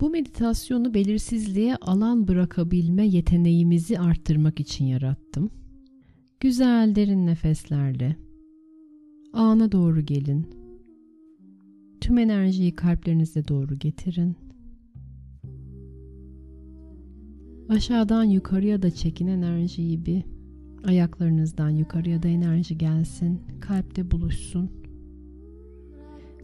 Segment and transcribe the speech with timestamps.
[0.00, 5.50] Bu meditasyonu belirsizliğe alan bırakabilme yeteneğimizi arttırmak için yarattım.
[6.40, 8.16] Güzel derin nefeslerle
[9.32, 10.46] ana doğru gelin.
[12.00, 14.36] Tüm enerjiyi kalplerinize doğru getirin.
[17.68, 20.22] Aşağıdan yukarıya da çekin enerjiyi bir.
[20.84, 23.40] Ayaklarınızdan yukarıya da enerji gelsin.
[23.60, 24.70] Kalpte buluşsun.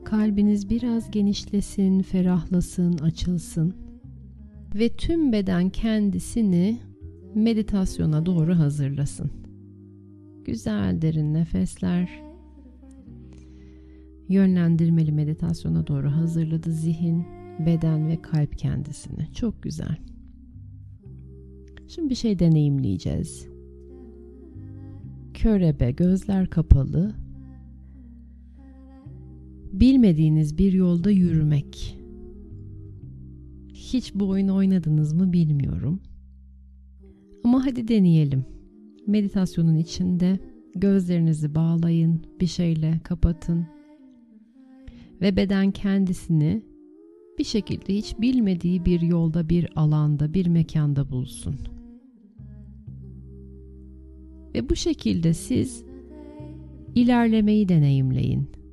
[0.05, 3.75] Kalbiniz biraz genişlesin, ferahlasın, açılsın.
[4.75, 6.79] Ve tüm beden kendisini
[7.35, 9.31] meditasyona doğru hazırlasın.
[10.45, 12.23] Güzel derin nefesler.
[14.29, 17.25] Yönlendirmeli meditasyona doğru hazırladı zihin,
[17.67, 19.33] beden ve kalp kendisini.
[19.33, 19.97] Çok güzel.
[21.89, 23.49] Şimdi bir şey deneyimleyeceğiz.
[25.35, 27.24] Körebe, gözler kapalı.
[29.81, 31.99] Bilmediğiniz bir yolda yürümek.
[33.75, 36.01] Hiç bu oyunu oynadınız mı bilmiyorum.
[37.45, 38.45] Ama hadi deneyelim.
[39.07, 40.39] Meditasyonun içinde
[40.75, 43.67] gözlerinizi bağlayın, bir şeyle kapatın
[45.21, 46.63] ve beden kendisini
[47.39, 51.57] bir şekilde hiç bilmediği bir yolda, bir alanda, bir mekanda bulsun.
[54.55, 55.85] Ve bu şekilde siz
[56.95, 58.64] ilerlemeyi deneyimleyin.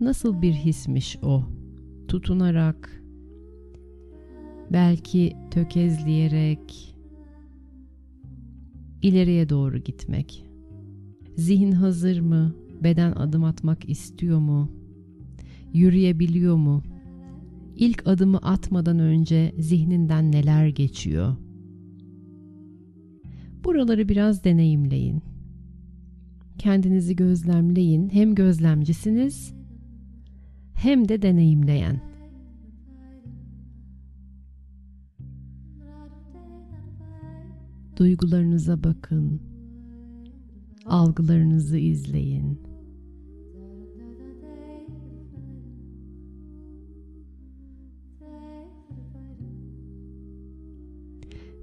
[0.00, 1.44] Nasıl bir hismiş o?
[2.08, 3.02] Tutunarak,
[4.72, 6.96] belki tökezleyerek
[9.02, 10.44] ileriye doğru gitmek.
[11.36, 12.54] Zihin hazır mı?
[12.82, 14.70] Beden adım atmak istiyor mu?
[15.72, 16.82] Yürüyebiliyor mu?
[17.76, 21.36] İlk adımı atmadan önce zihninden neler geçiyor?
[23.64, 25.22] Buraları biraz deneyimleyin.
[26.58, 28.08] Kendinizi gözlemleyin.
[28.08, 29.56] Hem gözlemcisiniz
[30.76, 32.00] hem de deneyimleyen.
[37.96, 39.40] Duygularınıza bakın.
[40.86, 42.60] Algılarınızı izleyin.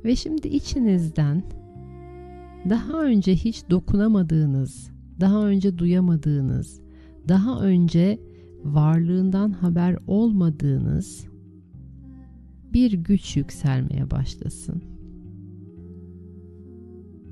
[0.06, 1.44] Ve şimdi içinizden
[2.70, 6.82] daha önce hiç dokunamadığınız, daha önce duyamadığınız,
[7.28, 8.20] daha önce
[8.64, 11.28] varlığından haber olmadığınız
[12.74, 14.84] bir güç yükselmeye başlasın.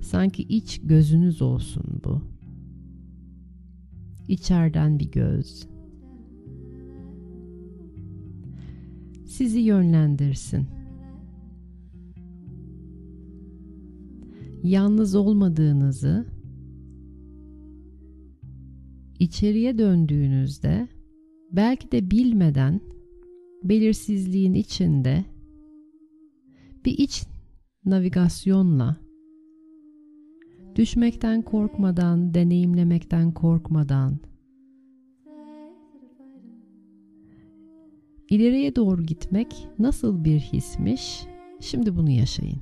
[0.01, 2.21] Sanki iç gözünüz olsun bu.
[4.27, 5.67] İçeriden bir göz.
[9.25, 10.67] Sizi yönlendirsin
[14.63, 16.25] yalnız olmadığınızı
[19.19, 20.87] içeriye döndüğünüzde
[21.51, 22.81] belki de bilmeden
[23.63, 25.25] belirsizliğin içinde
[26.85, 27.23] bir iç
[27.85, 28.97] navigasyonla
[30.75, 34.19] düşmekten korkmadan, deneyimlemekten korkmadan
[38.29, 41.25] ileriye doğru gitmek nasıl bir hismiş?
[41.59, 42.61] Şimdi bunu yaşayın.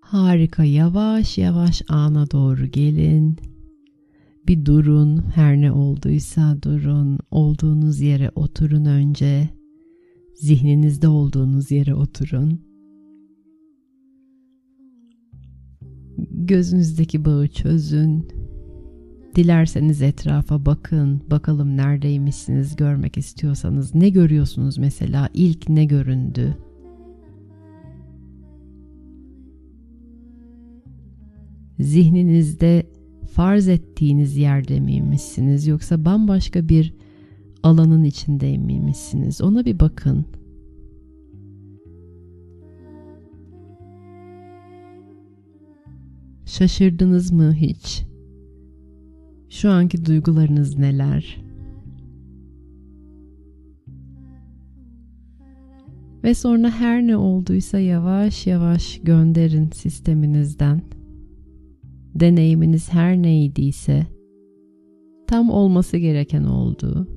[0.00, 3.36] Harika yavaş yavaş ana doğru gelin.
[4.48, 7.18] Bir durun her ne olduysa durun.
[7.30, 9.48] Olduğunuz yere oturun önce.
[10.34, 12.69] Zihninizde olduğunuz yere oturun.
[16.30, 18.28] Gözünüzdeki bağı çözün.
[19.36, 21.22] Dilerseniz etrafa bakın.
[21.30, 23.94] Bakalım neredeymişsiniz görmek istiyorsanız.
[23.94, 25.28] Ne görüyorsunuz mesela?
[25.34, 26.56] İlk ne göründü?
[31.82, 32.86] zihninizde
[33.32, 36.94] farz ettiğiniz yerde miymişsiniz yoksa bambaşka bir
[37.62, 39.40] alanın içindeymişsiniz?
[39.40, 40.24] Ona bir bakın.
[46.60, 48.02] Şaşırdınız mı hiç?
[49.48, 51.42] Şu anki duygularınız neler?
[56.24, 60.82] Ve sonra her ne olduysa yavaş yavaş gönderin sisteminizden
[62.14, 64.06] deneyiminiz her neydiyse
[65.26, 67.08] tam olması gereken oldu.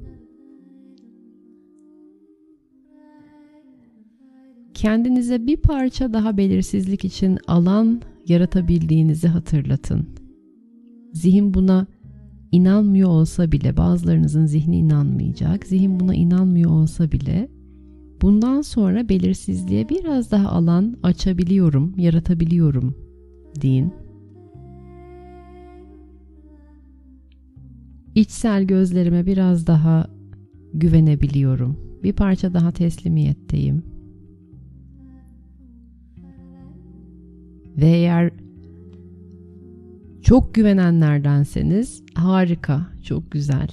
[4.74, 10.08] Kendinize bir parça daha belirsizlik için alan yaratabildiğinizi hatırlatın.
[11.14, 11.88] Zihin buna
[12.52, 15.66] inanmıyor olsa bile bazılarınızın zihni inanmayacak.
[15.66, 17.50] Zihin buna inanmıyor olsa bile
[18.22, 22.96] bundan sonra belirsizliğe biraz daha alan açabiliyorum, yaratabiliyorum
[23.62, 23.94] deyin.
[28.16, 30.08] içsel gözlerime biraz daha
[30.74, 31.78] güvenebiliyorum.
[32.04, 33.93] Bir parça daha teslimiyetteyim.
[37.78, 38.32] Ve eğer
[40.22, 43.68] çok güvenenlerdenseniz harika, çok güzel.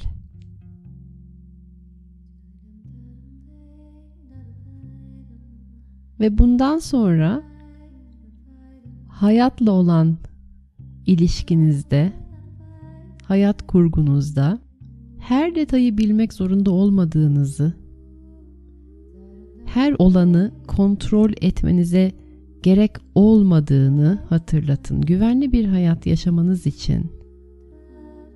[6.20, 7.42] Ve bundan sonra
[9.08, 10.16] hayatla olan
[11.06, 12.12] ilişkinizde
[13.24, 14.58] hayat kurgunuzda
[15.18, 17.72] her detayı bilmek zorunda olmadığınızı,
[19.66, 22.12] her olanı kontrol etmenize
[22.62, 25.00] gerek olmadığını hatırlatın.
[25.00, 27.10] Güvenli bir hayat yaşamanız için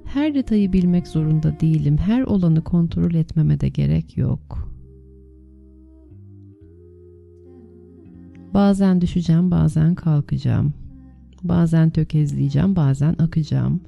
[0.05, 1.97] her detayı bilmek zorunda değilim.
[1.97, 4.75] Her olanı kontrol etmeme de gerek yok.
[8.55, 10.75] Bazen düşeceğim, bazen kalkacağım.
[11.43, 13.81] Bazen tökezleyeceğim, bazen akacağım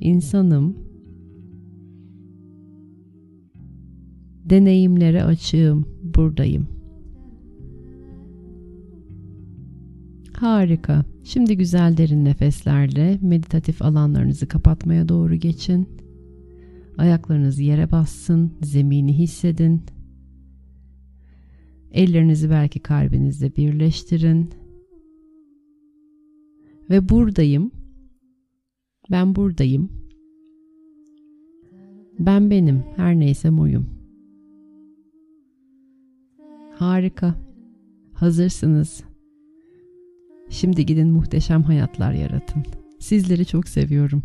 [0.00, 0.76] insanım.
[4.44, 6.77] Deneyimlere açığım, buradayım.
[10.40, 11.04] Harika.
[11.24, 15.88] Şimdi güzel derin nefeslerle meditatif alanlarınızı kapatmaya doğru geçin.
[16.98, 19.82] Ayaklarınız yere bassın, zemini hissedin.
[21.92, 24.50] Ellerinizi belki kalbinizde birleştirin.
[26.90, 27.70] Ve buradayım
[29.10, 29.92] ben buradayım.
[32.18, 33.86] Ben benim, her neyse oyum.
[36.74, 37.34] Harika.
[38.12, 39.07] Hazırsınız.
[40.50, 42.62] Şimdi gidin muhteşem hayatlar yaratın.
[42.98, 44.22] Sizleri çok seviyorum.